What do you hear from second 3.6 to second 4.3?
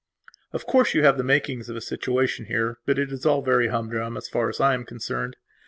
humdrum, as